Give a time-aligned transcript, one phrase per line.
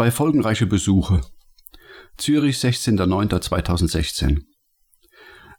[0.00, 1.20] Zwei folgenreiche Besuche.
[2.16, 4.44] Zürich, 16.09.2016.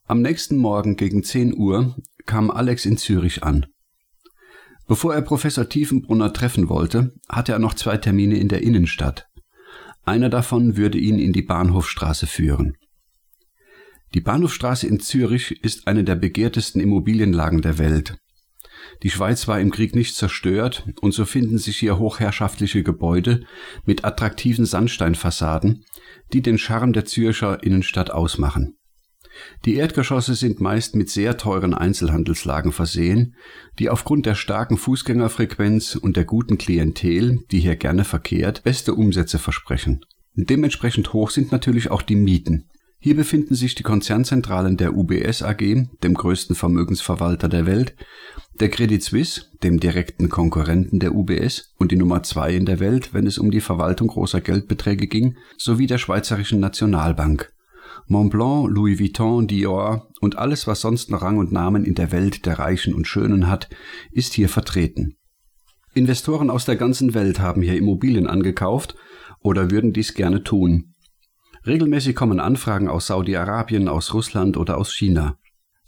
[0.07, 3.67] Am nächsten Morgen gegen 10 Uhr kam Alex in Zürich an.
[4.87, 9.27] Bevor er Professor Tiefenbrunner treffen wollte, hatte er noch zwei Termine in der Innenstadt.
[10.05, 12.73] Einer davon würde ihn in die Bahnhofstraße führen.
[14.15, 18.17] Die Bahnhofstraße in Zürich ist eine der begehrtesten Immobilienlagen der Welt.
[19.03, 23.45] Die Schweiz war im Krieg nicht zerstört und so finden sich hier hochherrschaftliche Gebäude
[23.85, 25.85] mit attraktiven Sandsteinfassaden,
[26.33, 28.77] die den Charme der Zürcher Innenstadt ausmachen.
[29.65, 33.35] Die Erdgeschosse sind meist mit sehr teuren Einzelhandelslagen versehen,
[33.79, 39.39] die aufgrund der starken Fußgängerfrequenz und der guten Klientel, die hier gerne verkehrt, beste Umsätze
[39.39, 40.05] versprechen.
[40.35, 42.69] Dementsprechend hoch sind natürlich auch die Mieten.
[43.03, 47.95] Hier befinden sich die Konzernzentralen der UBS AG, dem größten Vermögensverwalter der Welt,
[48.61, 53.11] der Credit Suisse, dem direkten Konkurrenten der UBS und die Nummer zwei in der Welt,
[53.11, 57.51] wenn es um die Verwaltung großer Geldbeträge ging, sowie der Schweizerischen Nationalbank.
[58.05, 62.45] Montblanc, Louis Vuitton, Dior und alles, was sonst noch Rang und Namen in der Welt
[62.45, 63.67] der Reichen und Schönen hat,
[64.11, 65.15] ist hier vertreten.
[65.95, 68.95] Investoren aus der ganzen Welt haben hier Immobilien angekauft
[69.39, 70.93] oder würden dies gerne tun.
[71.65, 75.37] Regelmäßig kommen Anfragen aus Saudi-Arabien, aus Russland oder aus China.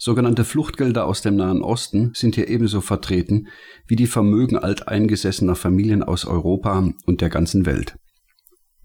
[0.06, 3.48] Sogenannte Fluchtgelder aus dem Nahen Osten sind hier ebenso vertreten
[3.88, 7.96] wie die Vermögen alteingesessener Familien aus Europa und der ganzen Welt.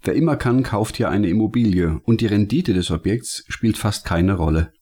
[0.01, 4.35] Wer immer kann, kauft hier eine Immobilie und die Rendite des Objekts spielt fast keine
[4.35, 4.73] Rolle.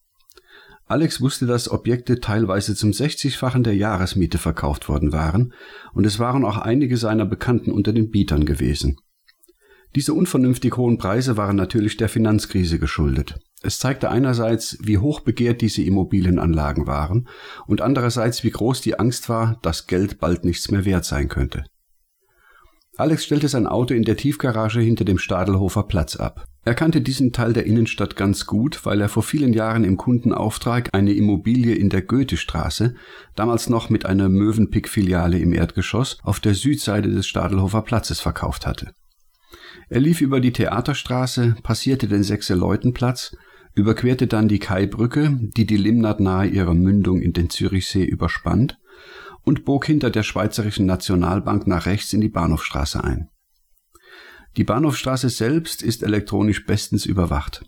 [0.85, 5.55] Alex wusste, dass Objekte teilweise zum 60-fachen der Jahresmiete verkauft worden waren
[5.93, 8.97] und es waren auch einige seiner Bekannten unter den Bietern gewesen.
[9.95, 13.39] Diese unvernünftig hohen Preise waren natürlich der Finanzkrise geschuldet.
[13.63, 17.27] Es zeigte einerseits, wie hoch begehrt diese Immobilienanlagen waren
[17.65, 21.65] und andererseits, wie groß die Angst war, dass Geld bald nichts mehr wert sein könnte.
[22.97, 26.45] Alex stellte sein Auto in der Tiefgarage hinter dem Stadelhofer Platz ab.
[26.63, 30.89] Er kannte diesen Teil der Innenstadt ganz gut, weil er vor vielen Jahren im Kundenauftrag
[30.93, 32.95] eine Immobilie in der Goethestraße,
[33.35, 38.91] damals noch mit einer Mövenpick-Filiale im Erdgeschoss, auf der Südseite des Stadelhofer Platzes verkauft hatte.
[39.89, 43.37] Er lief über die Theaterstraße, passierte den Sechse-Leuten-Platz,
[43.77, 48.79] überquerte dann die Kaibrücke, die die Limnat nahe ihrer Mündung in den Zürichsee überspannt,
[49.43, 53.29] und bog hinter der Schweizerischen Nationalbank nach rechts in die Bahnhofstraße ein.
[54.57, 57.65] Die Bahnhofstraße selbst ist elektronisch bestens überwacht.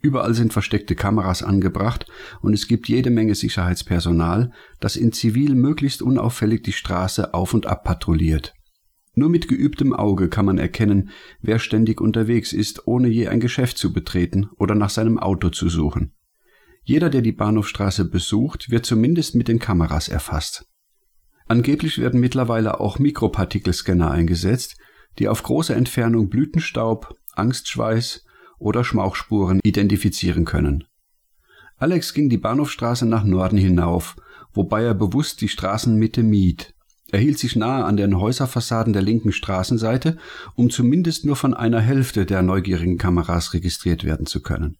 [0.00, 2.06] Überall sind versteckte Kameras angebracht
[2.40, 4.50] und es gibt jede Menge Sicherheitspersonal,
[4.80, 8.52] das in Zivil möglichst unauffällig die Straße auf und ab patrouilliert.
[9.14, 13.76] Nur mit geübtem Auge kann man erkennen, wer ständig unterwegs ist, ohne je ein Geschäft
[13.76, 16.12] zu betreten oder nach seinem Auto zu suchen.
[16.82, 20.66] Jeder, der die Bahnhofstraße besucht, wird zumindest mit den Kameras erfasst.
[21.46, 24.76] Angeblich werden mittlerweile auch Mikropartikelscanner eingesetzt,
[25.18, 28.24] die auf große Entfernung Blütenstaub, Angstschweiß
[28.58, 30.84] oder Schmauchspuren identifizieren können.
[31.76, 34.16] Alex ging die Bahnhofstraße nach Norden hinauf,
[34.54, 36.74] wobei er bewusst die Straßenmitte mied,
[37.12, 40.16] er hielt sich nahe an den Häuserfassaden der linken Straßenseite,
[40.54, 44.78] um zumindest nur von einer Hälfte der neugierigen Kameras registriert werden zu können.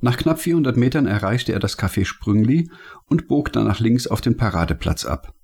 [0.00, 2.68] Nach knapp 400 Metern erreichte er das Café Sprüngli
[3.08, 5.34] und bog dann nach links auf den Paradeplatz ab.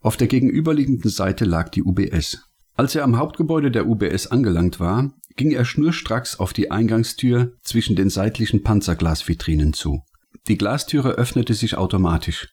[0.00, 2.38] Auf der gegenüberliegenden Seite lag die UBS.
[2.74, 7.94] Als er am Hauptgebäude der UBS angelangt war, ging er schnurstracks auf die Eingangstür zwischen
[7.94, 10.00] den seitlichen Panzerglasvitrinen zu.
[10.48, 12.48] Die Glastüre öffnete sich automatisch.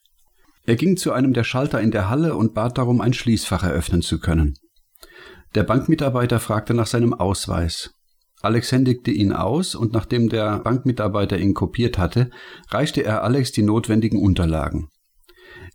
[0.67, 4.01] Er ging zu einem der Schalter in der Halle und bat darum, ein Schließfach eröffnen
[4.01, 4.55] zu können.
[5.55, 7.91] Der Bankmitarbeiter fragte nach seinem Ausweis.
[8.41, 12.29] Alex händigte ihn aus und nachdem der Bankmitarbeiter ihn kopiert hatte,
[12.69, 14.89] reichte er Alex die notwendigen Unterlagen.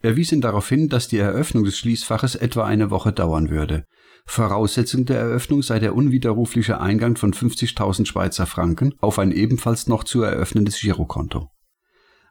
[0.03, 3.86] Er wies ihn darauf hin, dass die Eröffnung des Schließfaches etwa eine Woche dauern würde.
[4.26, 10.04] Voraussetzung der Eröffnung sei der unwiderrufliche Eingang von 50.000 Schweizer Franken auf ein ebenfalls noch
[10.04, 11.48] zu eröffnendes Girokonto.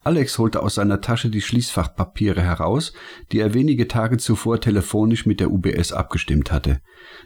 [0.03, 2.91] Alex holte aus seiner Tasche die Schließfachpapiere heraus,
[3.31, 6.81] die er wenige Tage zuvor telefonisch mit der UBS abgestimmt hatte.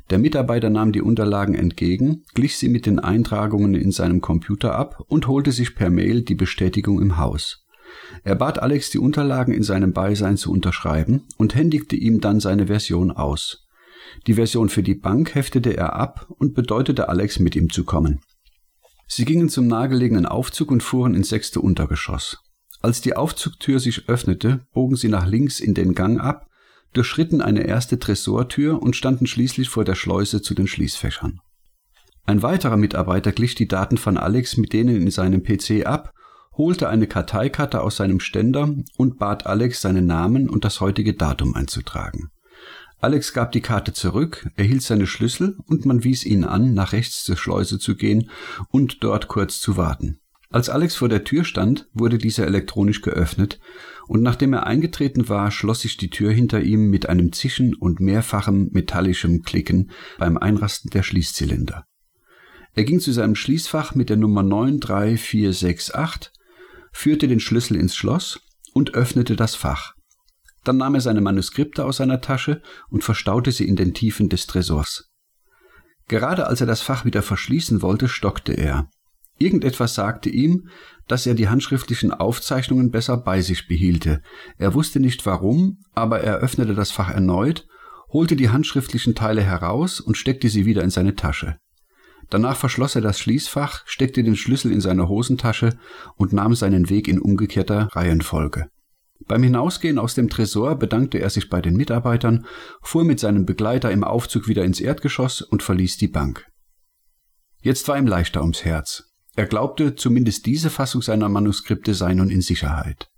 [0.09, 5.01] Der Mitarbeiter nahm die Unterlagen entgegen, glich sie mit den Eintragungen in seinem Computer ab
[5.07, 7.65] und holte sich per Mail die Bestätigung im Haus.
[8.25, 12.67] Er bat Alex, die Unterlagen in seinem Beisein zu unterschreiben und händigte ihm dann seine
[12.67, 13.65] Version aus.
[14.27, 18.19] Die Version für die Bank heftete er ab und bedeutete Alex, mit ihm zu kommen.
[19.07, 22.39] Sie gingen zum nahegelegenen Aufzug und fuhren ins sechste Untergeschoss.
[22.85, 26.45] Als die Aufzugtür sich öffnete, bogen sie nach links in den Gang ab,
[26.93, 31.39] durchschritten eine erste Tresortür und standen schließlich vor der Schleuse zu den Schließfächern.
[32.27, 36.13] Ein weiterer Mitarbeiter glich die Daten von Alex mit denen in seinem PC ab,
[36.57, 41.55] holte eine Karteikarte aus seinem Ständer und bat Alex, seinen Namen und das heutige Datum
[41.55, 42.29] einzutragen.
[43.01, 47.23] Alex gab die Karte zurück, erhielt seine Schlüssel und man wies ihn an, nach rechts
[47.23, 48.29] zur Schleuse zu gehen
[48.69, 50.19] und dort kurz zu warten.
[50.49, 53.59] Als Alex vor der Tür stand, wurde diese elektronisch geöffnet,
[54.07, 57.99] und nachdem er eingetreten war, schloss sich die Tür hinter ihm mit einem Zischen und
[57.99, 61.85] mehrfachem metallischem Klicken beim Einrasten der Schließzylinder.
[62.73, 66.31] Er ging zu seinem Schließfach mit der Nummer 93468,
[66.91, 68.39] führte den Schlüssel ins Schloss
[68.73, 69.95] und öffnete das Fach.
[70.63, 74.47] Dann nahm er seine Manuskripte aus seiner Tasche und verstaute sie in den Tiefen des
[74.47, 75.09] Tresors.
[76.07, 78.89] Gerade als er das Fach wieder verschließen wollte, stockte er.
[79.37, 80.69] Irgendetwas sagte ihm,
[81.07, 84.21] dass er die handschriftlichen Aufzeichnungen besser bei sich behielte.
[84.57, 87.67] Er wusste nicht warum, aber er öffnete das Fach erneut,
[88.09, 91.57] holte die handschriftlichen Teile heraus und steckte sie wieder in seine Tasche.
[92.29, 95.77] Danach verschloss er das Schließfach, steckte den Schlüssel in seine Hosentasche
[96.15, 98.69] und nahm seinen Weg in umgekehrter Reihenfolge.
[99.27, 102.45] Beim Hinausgehen aus dem Tresor bedankte er sich bei den Mitarbeitern,
[102.81, 106.45] fuhr mit seinem Begleiter im Aufzug wieder ins Erdgeschoss und verließ die Bank.
[107.61, 109.14] Jetzt war ihm leichter ums Herz.
[109.35, 113.09] Er glaubte, zumindest diese Fassung seiner Manuskripte sei nun in Sicherheit.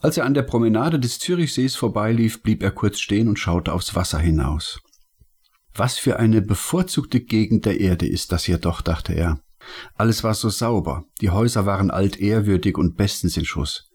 [0.00, 3.94] Als er an der Promenade des Zürichsees vorbeilief, blieb er kurz stehen und schaute aufs
[3.94, 4.80] Wasser hinaus.
[5.74, 9.40] Was für eine bevorzugte Gegend der Erde ist das hier doch, dachte er.
[9.94, 13.88] Alles war so sauber, die Häuser waren altehrwürdig und bestens in Schuss.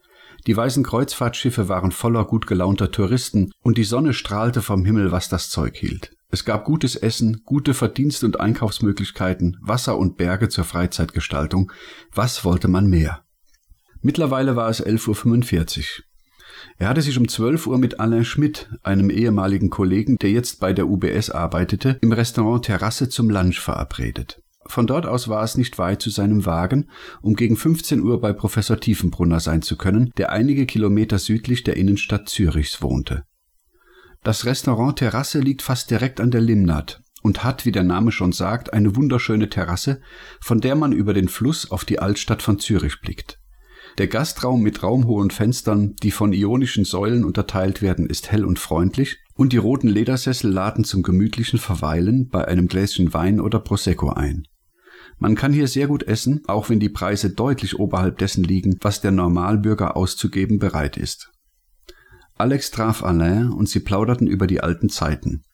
[0.46, 5.28] Die weißen Kreuzfahrtschiffe waren voller gut gelaunter Touristen und die Sonne strahlte vom Himmel, was
[5.28, 6.10] das Zeug hielt.
[6.34, 11.70] Es gab gutes Essen, gute Verdienst- und Einkaufsmöglichkeiten, Wasser und Berge zur Freizeitgestaltung.
[12.14, 13.22] Was wollte man mehr?
[14.00, 16.04] Mittlerweile war es 11.45 Uhr.
[16.78, 20.72] Er hatte sich um 12 Uhr mit Alain Schmidt, einem ehemaligen Kollegen, der jetzt bei
[20.72, 24.40] der UBS arbeitete, im Restaurant Terrasse zum Lunch verabredet.
[24.64, 26.88] Von dort aus war es nicht weit zu seinem Wagen,
[27.20, 31.76] um gegen 15 Uhr bei Professor Tiefenbrunner sein zu können, der einige Kilometer südlich der
[31.76, 33.24] Innenstadt Zürichs wohnte.
[34.24, 38.32] Das Restaurant Terrasse liegt fast direkt an der Limnat und hat, wie der Name schon
[38.32, 40.00] sagt, eine wunderschöne Terrasse,
[40.40, 43.40] von der man über den Fluss auf die Altstadt von Zürich blickt.
[43.98, 49.18] Der Gastraum mit raumhohen Fenstern, die von ionischen Säulen unterteilt werden, ist hell und freundlich,
[49.34, 54.46] und die roten Ledersessel laden zum gemütlichen Verweilen bei einem Gläschen Wein oder Prosecco ein.
[55.18, 59.00] Man kann hier sehr gut essen, auch wenn die Preise deutlich oberhalb dessen liegen, was
[59.00, 61.31] der Normalbürger auszugeben bereit ist.
[62.42, 65.44] Alex traf Alain und sie plauderten über die alten Zeiten.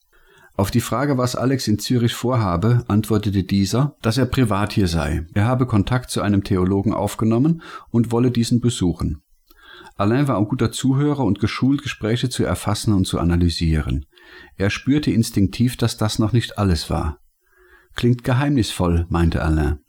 [0.54, 5.26] Auf die Frage, was Alex in Zürich vorhabe, antwortete dieser, dass er privat hier sei.
[5.34, 9.20] Er habe Kontakt zu einem Theologen aufgenommen und wolle diesen besuchen.
[9.96, 14.06] Alain war ein guter Zuhörer und geschult, Gespräche zu erfassen und zu analysieren.
[14.56, 17.18] Er spürte instinktiv, dass das noch nicht alles war.
[17.96, 19.80] Klingt geheimnisvoll, meinte Alain.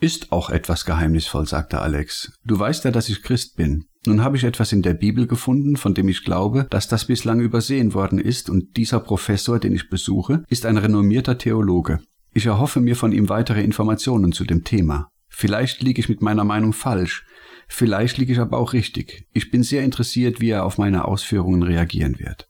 [0.00, 2.32] Ist auch etwas geheimnisvoll, sagte Alex.
[2.44, 3.86] Du weißt ja, dass ich Christ bin.
[4.06, 7.40] Nun habe ich etwas in der Bibel gefunden, von dem ich glaube, dass das bislang
[7.40, 12.00] übersehen worden ist, und dieser Professor, den ich besuche, ist ein renommierter Theologe.
[12.34, 15.08] Ich erhoffe mir von ihm weitere Informationen zu dem Thema.
[15.28, 17.24] Vielleicht liege ich mit meiner Meinung falsch,
[17.66, 19.26] vielleicht liege ich aber auch richtig.
[19.32, 22.48] Ich bin sehr interessiert, wie er auf meine Ausführungen reagieren wird.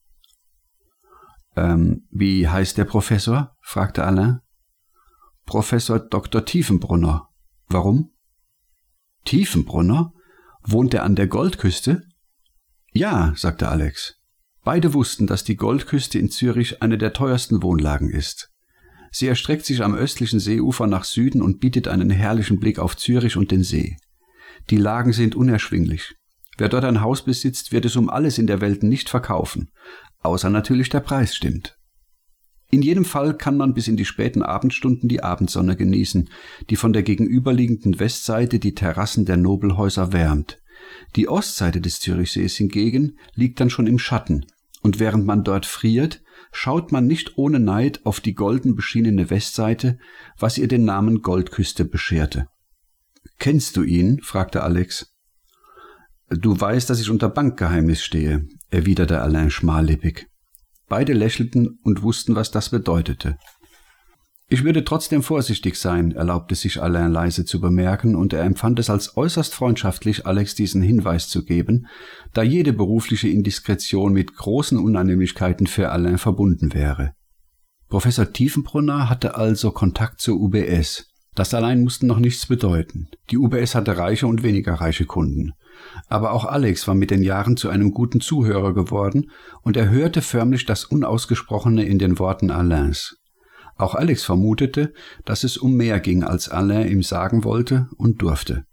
[1.56, 3.54] Ähm, wie heißt der Professor?
[3.62, 4.40] fragte Alain.
[5.46, 6.44] Professor Dr.
[6.44, 7.28] Tiefenbrunner.
[7.74, 8.12] Warum?
[9.24, 10.12] Tiefenbrunner?
[10.62, 12.04] Wohnt er an der Goldküste?
[12.92, 14.20] Ja, sagte Alex.
[14.62, 18.52] Beide wussten, dass die Goldküste in Zürich eine der teuersten Wohnlagen ist.
[19.10, 23.36] Sie erstreckt sich am östlichen Seeufer nach Süden und bietet einen herrlichen Blick auf Zürich
[23.36, 23.96] und den See.
[24.70, 26.14] Die Lagen sind unerschwinglich.
[26.56, 29.72] Wer dort ein Haus besitzt, wird es um alles in der Welt nicht verkaufen,
[30.20, 31.76] außer natürlich der Preis stimmt.
[32.70, 36.28] In jedem Fall kann man bis in die späten Abendstunden die Abendsonne genießen,
[36.70, 40.60] die von der gegenüberliegenden Westseite die Terrassen der Nobelhäuser wärmt.
[41.16, 44.46] Die Ostseite des Zürichsees hingegen liegt dann schon im Schatten,
[44.82, 49.98] und während man dort friert, schaut man nicht ohne Neid auf die golden beschienene Westseite,
[50.38, 52.48] was ihr den Namen Goldküste bescherte.
[53.38, 54.20] Kennst du ihn?
[54.22, 55.14] fragte Alex.
[56.28, 60.26] Du weißt, dass ich unter Bankgeheimnis stehe, erwiderte Alain schmallippig.
[60.88, 63.38] Beide lächelten und wussten, was das bedeutete.
[64.48, 68.90] Ich würde trotzdem vorsichtig sein, erlaubte sich Alain leise zu bemerken, und er empfand es
[68.90, 71.86] als äußerst freundschaftlich, Alex diesen Hinweis zu geben,
[72.34, 77.14] da jede berufliche Indiskretion mit großen Unannehmlichkeiten für Alain verbunden wäre.
[77.88, 81.10] Professor Tiefenbrunner hatte also Kontakt zur UBS.
[81.34, 83.08] Das allein musste noch nichts bedeuten.
[83.30, 85.54] Die UBS hatte reiche und weniger reiche Kunden.
[86.08, 89.30] Aber auch Alex war mit den Jahren zu einem guten Zuhörer geworden
[89.62, 93.16] und er hörte förmlich das Unausgesprochene in den Worten Alains.
[93.76, 94.92] Auch Alex vermutete,
[95.24, 98.64] dass es um mehr ging, als Alain ihm sagen wollte und durfte.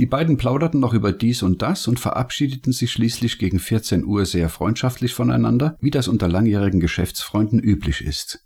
[0.00, 4.26] Die beiden plauderten noch über dies und das und verabschiedeten sich schließlich gegen 14 Uhr
[4.26, 8.44] sehr freundschaftlich voneinander, wie das unter langjährigen Geschäftsfreunden üblich ist.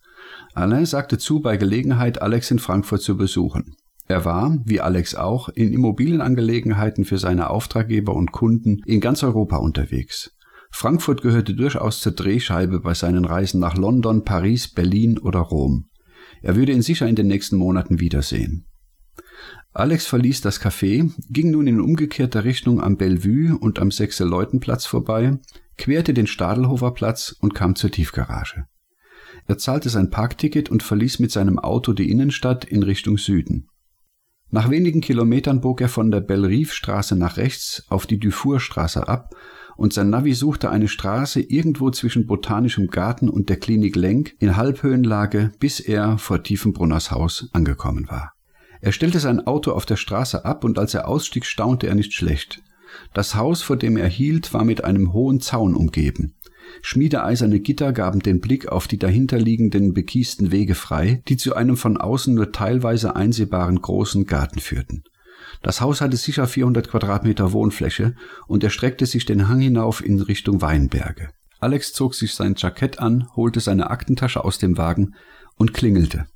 [0.52, 3.76] Alain sagte zu, bei Gelegenheit Alex in Frankfurt zu besuchen.
[4.08, 9.58] Er war, wie Alex auch, in Immobilienangelegenheiten für seine Auftraggeber und Kunden in ganz Europa
[9.58, 10.34] unterwegs.
[10.70, 15.90] Frankfurt gehörte durchaus zur Drehscheibe bei seinen Reisen nach London, Paris, Berlin oder Rom.
[16.40, 18.66] Er würde ihn sicher in den nächsten Monaten wiedersehen.
[19.72, 25.38] Alex verließ das Café, ging nun in umgekehrter Richtung am Bellevue und am Sechse-Leuten-Platz vorbei,
[25.76, 28.64] querte den Stadelhofer Platz und kam zur Tiefgarage.
[29.46, 33.68] Er zahlte sein Parkticket und verließ mit seinem Auto die Innenstadt in Richtung Süden.
[34.50, 39.34] Nach wenigen Kilometern bog er von der Bellerive-Straße nach rechts auf die Dufourstraße ab
[39.76, 44.56] und sein Navi suchte eine Straße irgendwo zwischen Botanischem Garten und der Klinik Lenk in
[44.56, 48.32] Halbhöhenlage, bis er vor Tiefenbrunners Haus angekommen war.
[48.80, 52.14] Er stellte sein Auto auf der Straße ab und als er ausstieg, staunte er nicht
[52.14, 52.62] schlecht.
[53.12, 56.34] Das Haus, vor dem er hielt, war mit einem hohen Zaun umgeben.
[56.82, 61.96] Schmiedeeiserne Gitter gaben den Blick auf die dahinterliegenden bekiesten Wege frei, die zu einem von
[61.96, 65.02] außen nur teilweise einsehbaren großen Garten führten.
[65.62, 68.14] Das Haus hatte sicher 400 Quadratmeter Wohnfläche
[68.46, 71.30] und erstreckte sich den Hang hinauf in Richtung Weinberge.
[71.60, 75.14] Alex zog sich sein Jackett an, holte seine Aktentasche aus dem Wagen
[75.56, 76.26] und klingelte.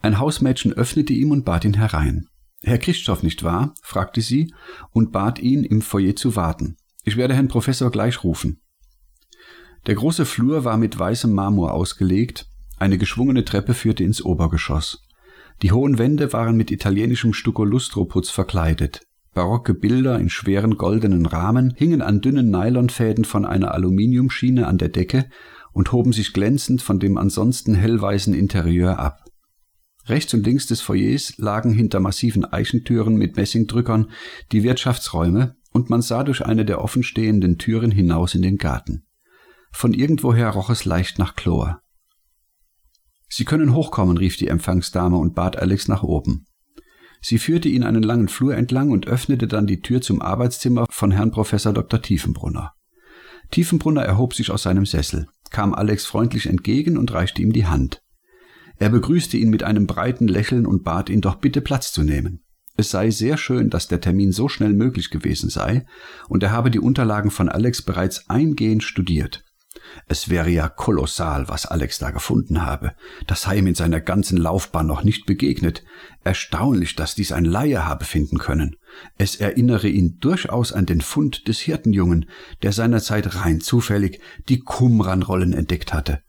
[0.00, 2.28] Ein Hausmädchen öffnete ihm und bat ihn herein.
[2.62, 3.74] Herr Christoph nicht wahr?
[3.82, 4.52] fragte sie
[4.90, 6.76] und bat ihn, im Foyer zu warten.
[7.04, 8.60] Ich werde Herrn Professor gleich rufen.
[9.88, 12.46] Der große Flur war mit weißem Marmor ausgelegt,
[12.78, 15.02] eine geschwungene Treppe führte ins Obergeschoss.
[15.62, 19.00] Die hohen Wände waren mit italienischem Stucco-Lustro-Putz verkleidet.
[19.32, 24.90] Barocke Bilder in schweren goldenen Rahmen hingen an dünnen Nylonfäden von einer Aluminiumschiene an der
[24.90, 25.24] Decke
[25.72, 29.24] und hoben sich glänzend von dem ansonsten hellweißen Interieur ab.
[30.04, 34.10] Rechts und links des Foyers lagen hinter massiven Eichentüren mit Messingdrückern
[34.52, 39.04] die Wirtschaftsräume und man sah durch eine der offenstehenden Türen hinaus in den Garten.
[39.70, 41.80] Von irgendwoher roch es leicht nach Chlor.
[43.28, 46.46] Sie können hochkommen, rief die Empfangsdame und bat Alex nach oben.
[47.20, 51.10] Sie führte ihn einen langen Flur entlang und öffnete dann die Tür zum Arbeitszimmer von
[51.10, 52.00] Herrn Professor Dr.
[52.00, 52.72] Tiefenbrunner.
[53.50, 58.02] Tiefenbrunner erhob sich aus seinem Sessel, kam Alex freundlich entgegen und reichte ihm die Hand.
[58.78, 62.44] Er begrüßte ihn mit einem breiten Lächeln und bat ihn doch bitte Platz zu nehmen.
[62.76, 65.84] Es sei sehr schön, dass der Termin so schnell möglich gewesen sei,
[66.28, 69.44] und er habe die Unterlagen von Alex bereits eingehend studiert.
[70.06, 72.92] Es wäre ja kolossal, was Alex da gefunden habe.
[73.26, 75.84] Das sei ihm in seiner ganzen Laufbahn noch nicht begegnet.
[76.24, 78.76] Erstaunlich, dass dies ein Laie habe finden können.
[79.16, 82.28] Es erinnere ihn durchaus an den Fund des Hirtenjungen,
[82.62, 86.22] der seinerzeit rein zufällig die Qumran-Rollen entdeckt hatte.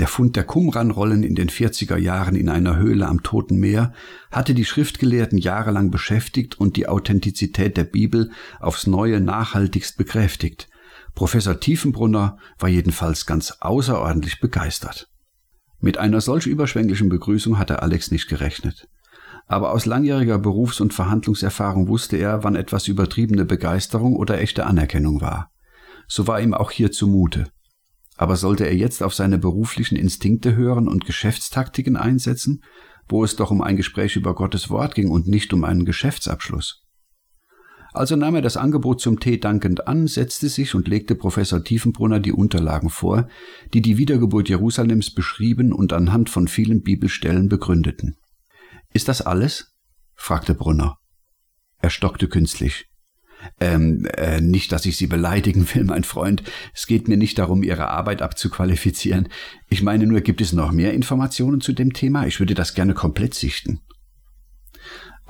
[0.00, 3.92] Der Fund der Qumran-Rollen in den 40er Jahren in einer Höhle am Toten Meer
[4.30, 10.69] hatte die Schriftgelehrten jahrelang beschäftigt und die Authentizität der Bibel aufs Neue nachhaltigst bekräftigt.
[11.14, 15.08] Professor Tiefenbrunner war jedenfalls ganz außerordentlich begeistert.
[15.80, 18.88] Mit einer solch überschwänglichen Begrüßung hatte Alex nicht gerechnet.
[19.46, 25.20] Aber aus langjähriger Berufs- und Verhandlungserfahrung wusste er, wann etwas übertriebene Begeisterung oder echte Anerkennung
[25.20, 25.50] war.
[26.06, 27.46] So war ihm auch hier zumute.
[28.16, 32.62] Aber sollte er jetzt auf seine beruflichen Instinkte hören und Geschäftstaktiken einsetzen,
[33.08, 36.84] wo es doch um ein Gespräch über Gottes Wort ging und nicht um einen Geschäftsabschluss?
[37.92, 42.20] Also nahm er das Angebot zum Tee dankend an, setzte sich und legte Professor Tiefenbrunner
[42.20, 43.28] die Unterlagen vor,
[43.74, 48.16] die die Wiedergeburt Jerusalems beschrieben und anhand von vielen Bibelstellen begründeten.
[48.92, 49.74] Ist das alles?
[50.14, 50.98] fragte Brunner.
[51.78, 52.86] Er stockte künstlich.
[53.58, 56.42] Ähm, äh, nicht, dass ich Sie beleidigen will, mein Freund.
[56.74, 59.28] Es geht mir nicht darum, Ihre Arbeit abzuqualifizieren.
[59.68, 62.26] Ich meine nur, gibt es noch mehr Informationen zu dem Thema?
[62.26, 63.80] Ich würde das gerne komplett sichten.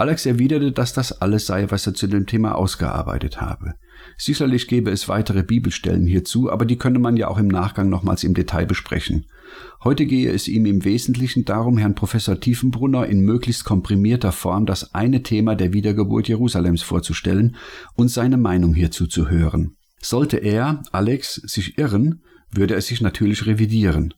[0.00, 3.75] Alex erwiderte, dass das alles sei, was er zu dem Thema ausgearbeitet habe.
[4.16, 8.25] Sicherlich gäbe es weitere Bibelstellen hierzu, aber die könne man ja auch im Nachgang nochmals
[8.25, 9.26] im Detail besprechen.
[9.85, 14.95] Heute gehe es ihm im Wesentlichen darum, Herrn Professor Tiefenbrunner in möglichst komprimierter Form das
[14.95, 17.57] eine Thema der Wiedergeburt Jerusalems vorzustellen
[17.95, 19.76] und seine Meinung hierzu zu hören.
[20.00, 24.14] Sollte er, Alex, sich irren, würde er sich natürlich revidieren.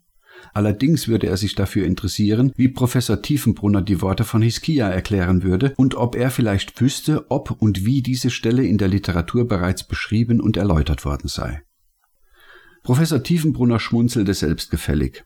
[0.55, 5.75] Allerdings würde er sich dafür interessieren, wie Professor Tiefenbrunner die Worte von Hiskia erklären würde
[5.77, 10.41] und ob er vielleicht wüsste, ob und wie diese Stelle in der Literatur bereits beschrieben
[10.41, 11.63] und erläutert worden sei.
[12.83, 15.25] Professor Tiefenbrunner schmunzelte selbstgefällig.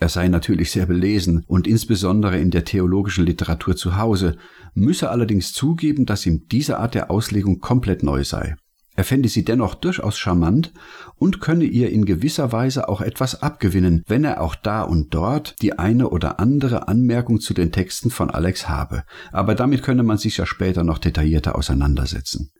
[0.00, 4.36] Er sei natürlich sehr belesen und insbesondere in der theologischen Literatur zu Hause,
[4.74, 8.54] müsse allerdings zugeben, dass ihm diese Art der Auslegung komplett neu sei.
[8.98, 10.72] Er fände sie dennoch durchaus charmant
[11.14, 15.54] und könne ihr in gewisser Weise auch etwas abgewinnen, wenn er auch da und dort
[15.62, 19.04] die eine oder andere Anmerkung zu den Texten von Alex habe.
[19.30, 22.50] Aber damit könne man sich ja später noch detaillierter auseinandersetzen.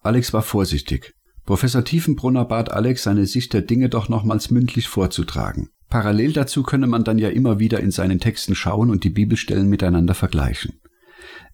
[0.00, 1.12] Alex war vorsichtig.
[1.44, 5.68] Professor Tiefenbrunner bat Alex, seine Sicht der Dinge doch nochmals mündlich vorzutragen.
[5.90, 9.68] Parallel dazu könne man dann ja immer wieder in seinen Texten schauen und die Bibelstellen
[9.68, 10.80] miteinander vergleichen.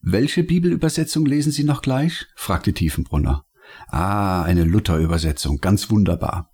[0.00, 2.26] Welche Bibelübersetzung lesen Sie noch gleich?
[2.36, 3.42] fragte Tiefenbrunner.
[3.88, 6.50] Ah, eine Luther-Übersetzung, ganz wunderbar.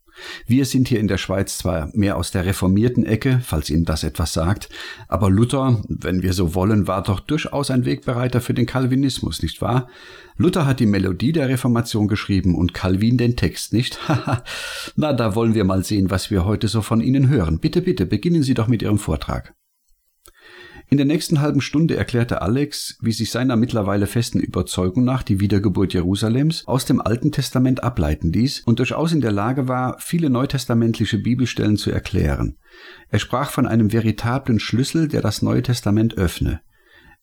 [0.46, 4.04] Wir sind hier in der Schweiz zwar mehr aus der reformierten Ecke, falls Ihnen das
[4.04, 4.68] etwas sagt,
[5.08, 9.60] aber Luther, wenn wir so wollen, war doch durchaus ein Wegbereiter für den Calvinismus, nicht
[9.60, 9.88] wahr?
[10.36, 14.08] Luther hat die Melodie der Reformation geschrieben und Calvin den Text, nicht?
[14.08, 14.44] Haha,
[14.96, 17.58] na, da wollen wir mal sehen, was wir heute so von Ihnen hören.
[17.58, 19.54] Bitte, bitte, beginnen Sie doch mit Ihrem Vortrag.
[20.94, 25.40] In der nächsten halben Stunde erklärte Alex, wie sich seiner mittlerweile festen Überzeugung nach die
[25.40, 30.30] Wiedergeburt Jerusalems aus dem Alten Testament ableiten ließ und durchaus in der Lage war, viele
[30.30, 32.58] neutestamentliche Bibelstellen zu erklären.
[33.08, 36.60] Er sprach von einem veritablen Schlüssel, der das Neue Testament öffne.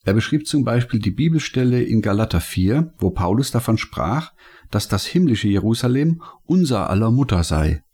[0.03, 4.33] Er beschrieb zum Beispiel die Bibelstelle in Galater 4, wo Paulus davon sprach,
[4.69, 7.85] dass das himmlische Jerusalem unser aller Mutter sei.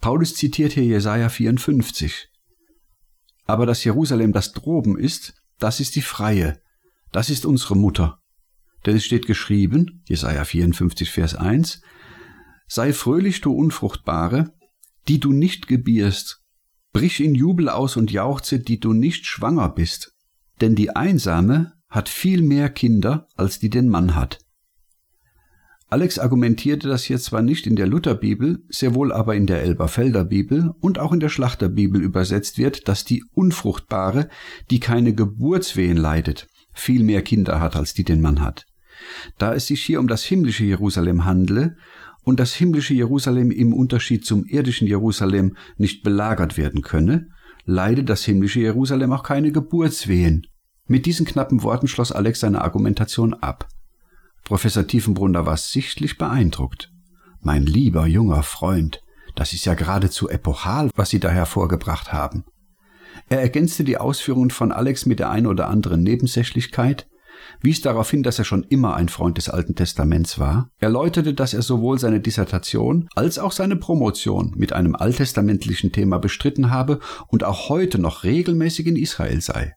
[0.00, 2.30] Paulus zitiert hier Jesaja 54.
[3.50, 6.60] Aber das Jerusalem, das droben ist, das ist die Freie,
[7.10, 8.20] das ist unsere Mutter.
[8.86, 11.82] Denn es steht geschrieben, Jesaja 54, Vers 1,
[12.68, 14.52] Sei fröhlich, du Unfruchtbare,
[15.08, 16.44] die du nicht gebierst,
[16.92, 20.14] brich in Jubel aus und jauchze, die du nicht schwanger bist.
[20.60, 24.38] Denn die Einsame hat viel mehr Kinder, als die den Mann hat.
[25.92, 30.24] Alex argumentierte, dass hier zwar nicht in der Lutherbibel, sehr wohl aber in der Elberfelder
[30.24, 34.28] Bibel und auch in der Schlachterbibel übersetzt wird, dass die Unfruchtbare,
[34.70, 38.66] die keine Geburtswehen leidet, viel mehr Kinder hat, als die den Mann hat.
[39.36, 41.76] Da es sich hier um das himmlische Jerusalem handle
[42.22, 47.30] und das himmlische Jerusalem im Unterschied zum irdischen Jerusalem nicht belagert werden könne,
[47.64, 50.46] leide das himmlische Jerusalem auch keine Geburtswehen.
[50.86, 53.66] Mit diesen knappen Worten schloss Alex seine Argumentation ab.
[54.44, 56.92] Professor Tiefenbrunner war sichtlich beeindruckt.
[57.40, 59.02] Mein lieber junger Freund,
[59.34, 62.44] das ist ja geradezu epochal, was Sie da hervorgebracht haben.
[63.28, 67.08] Er ergänzte die Ausführungen von Alex mit der ein oder anderen Nebensächlichkeit,
[67.60, 71.54] wies darauf hin, dass er schon immer ein Freund des Alten Testaments war, erläuterte, dass
[71.54, 77.44] er sowohl seine Dissertation als auch seine Promotion mit einem alttestamentlichen Thema bestritten habe und
[77.44, 79.74] auch heute noch regelmäßig in Israel sei.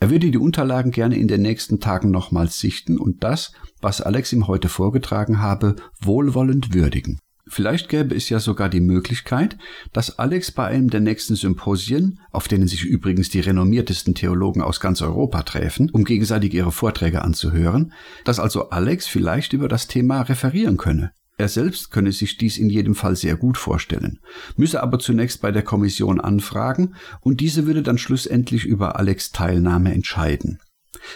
[0.00, 4.32] Er würde die Unterlagen gerne in den nächsten Tagen nochmals sichten und das, was Alex
[4.32, 7.20] ihm heute vorgetragen habe, wohlwollend würdigen.
[7.46, 9.58] Vielleicht gäbe es ja sogar die Möglichkeit,
[9.92, 14.80] dass Alex bei einem der nächsten Symposien, auf denen sich übrigens die renommiertesten Theologen aus
[14.80, 17.92] ganz Europa träfen, um gegenseitig ihre Vorträge anzuhören,
[18.24, 21.12] dass also Alex vielleicht über das Thema referieren könne.
[21.40, 24.20] Er selbst könne sich dies in jedem Fall sehr gut vorstellen,
[24.58, 29.94] müsse aber zunächst bei der Kommission anfragen und diese würde dann schlussendlich über Alex Teilnahme
[29.94, 30.58] entscheiden.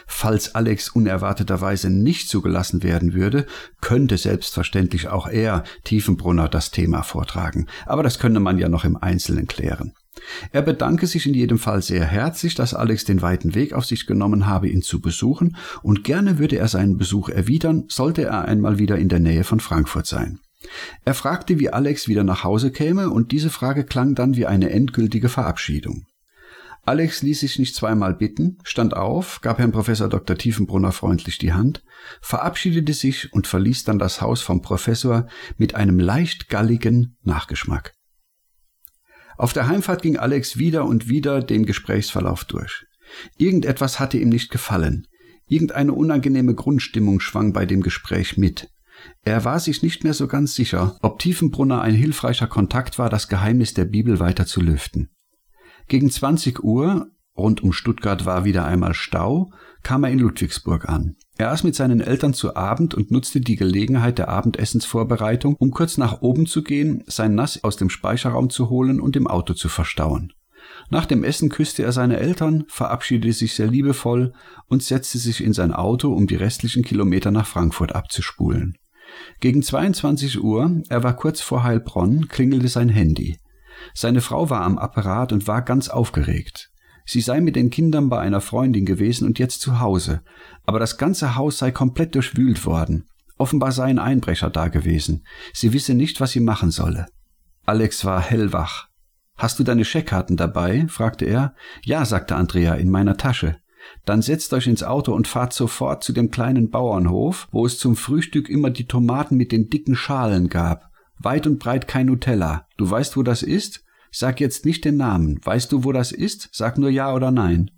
[0.06, 3.44] Falls Alex unerwarteterweise nicht zugelassen werden würde,
[3.82, 8.96] könnte selbstverständlich auch er Tiefenbrunner das Thema vortragen, aber das könne man ja noch im
[8.96, 9.92] Einzelnen klären.
[10.52, 14.06] Er bedanke sich in jedem Fall sehr herzlich, dass Alex den weiten Weg auf sich
[14.06, 18.78] genommen habe, ihn zu besuchen, und gerne würde er seinen Besuch erwidern, sollte er einmal
[18.78, 20.40] wieder in der Nähe von Frankfurt sein.
[21.04, 24.70] Er fragte, wie Alex wieder nach Hause käme, und diese Frage klang dann wie eine
[24.70, 26.06] endgültige Verabschiedung.
[26.86, 30.36] Alex ließ sich nicht zweimal bitten, stand auf, gab Herrn Professor Dr.
[30.36, 31.82] Tiefenbrunner freundlich die Hand,
[32.20, 37.93] verabschiedete sich und verließ dann das Haus vom Professor mit einem leicht galligen Nachgeschmack.
[39.36, 42.86] Auf der Heimfahrt ging Alex wieder und wieder den Gesprächsverlauf durch.
[43.36, 45.06] Irgendetwas hatte ihm nicht gefallen.
[45.46, 48.70] Irgendeine unangenehme Grundstimmung schwang bei dem Gespräch mit.
[49.22, 53.28] Er war sich nicht mehr so ganz sicher, ob Tiefenbrunner ein hilfreicher Kontakt war, das
[53.28, 55.10] Geheimnis der Bibel weiter zu lüften.
[55.88, 59.50] Gegen 20 Uhr, rund um Stuttgart war wieder einmal Stau,
[59.82, 61.16] kam er in Ludwigsburg an.
[61.36, 65.98] Er aß mit seinen Eltern zu Abend und nutzte die Gelegenheit der Abendessensvorbereitung, um kurz
[65.98, 69.68] nach oben zu gehen, sein Nass aus dem Speicherraum zu holen und im Auto zu
[69.68, 70.32] verstauen.
[70.90, 74.32] Nach dem Essen küsste er seine Eltern, verabschiedete sich sehr liebevoll
[74.68, 78.78] und setzte sich in sein Auto, um die restlichen Kilometer nach Frankfurt abzuspulen.
[79.40, 83.38] Gegen 22 Uhr, er war kurz vor Heilbronn, klingelte sein Handy.
[83.92, 86.70] Seine Frau war am Apparat und war ganz aufgeregt.
[87.04, 90.22] Sie sei mit den Kindern bei einer Freundin gewesen und jetzt zu Hause,
[90.64, 93.08] aber das ganze Haus sei komplett durchwühlt worden.
[93.36, 95.24] Offenbar sei ein Einbrecher da gewesen.
[95.52, 97.06] Sie wisse nicht, was sie machen solle.
[97.66, 98.88] Alex war hellwach.
[99.36, 100.86] Hast du deine Scheckkarten dabei?
[100.88, 101.54] fragte er.
[101.82, 103.56] Ja, sagte Andrea, in meiner Tasche.
[104.04, 107.96] Dann setzt euch ins Auto und fahrt sofort zu dem kleinen Bauernhof, wo es zum
[107.96, 110.90] Frühstück immer die Tomaten mit den dicken Schalen gab.
[111.18, 112.66] Weit und breit kein Nutella.
[112.76, 113.83] Du weißt, wo das ist?
[114.16, 115.40] Sag jetzt nicht den Namen.
[115.44, 116.48] Weißt du, wo das ist?
[116.52, 117.72] Sag nur ja oder nein.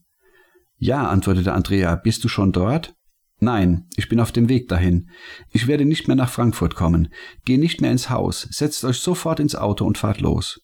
[0.77, 1.96] Ja, antwortete Andrea.
[1.96, 2.94] Bist du schon dort?
[3.38, 5.09] Nein, ich bin auf dem Weg dahin.
[5.51, 7.09] Ich werde nicht mehr nach Frankfurt kommen.
[7.46, 8.49] Geh nicht mehr ins Haus.
[8.51, 10.61] Setzt euch sofort ins Auto und fahrt los.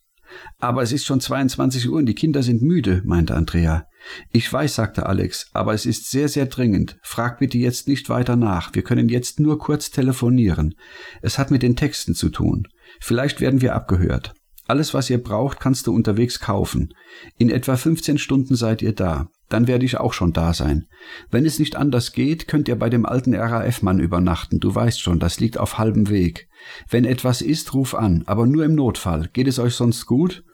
[0.59, 3.87] Aber es ist schon 22 Uhr und die Kinder sind müde, meinte Andrea.
[4.31, 6.99] Ich weiß, sagte Alex, aber es ist sehr, sehr dringend.
[7.03, 8.75] Frag bitte jetzt nicht weiter nach.
[8.75, 10.75] Wir können jetzt nur kurz telefonieren.
[11.23, 12.69] Es hat mit den Texten zu tun.
[13.01, 14.35] Vielleicht werden wir abgehört.
[14.67, 16.95] Alles, was ihr braucht, kannst du unterwegs kaufen.
[17.37, 19.29] In etwa 15 Stunden seid ihr da.
[19.49, 20.87] Dann werde ich auch schon da sein.
[21.31, 24.61] Wenn es nicht anders geht, könnt ihr bei dem alten RAF-Mann übernachten.
[24.61, 26.49] Du weißt schon, das liegt auf halbem Weg.
[26.89, 29.29] Wenn etwas ist, ruf an, aber nur im Notfall.
[29.33, 30.45] Geht es euch sonst gut?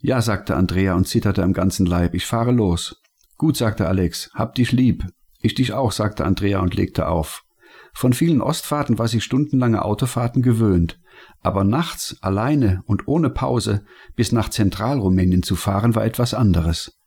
[0.00, 2.14] Ja, sagte Andrea und zitterte am ganzen Leib.
[2.14, 2.96] Ich fahre los.
[3.36, 4.30] Gut, sagte Alex.
[4.34, 5.04] Hab dich lieb.
[5.42, 7.44] Ich dich auch, sagte Andrea und legte auf.
[7.92, 10.98] Von vielen Ostfahrten war sie stundenlange Autofahrten gewöhnt.
[11.42, 17.00] Aber nachts, alleine und ohne Pause, bis nach Zentralrumänien zu fahren, war etwas anderes.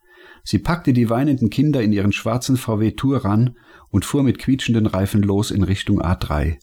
[0.44, 3.58] Sie packte die weinenden Kinder in ihren schwarzen VW Touran
[3.90, 6.58] und fuhr mit quietschenden Reifen los in Richtung A3.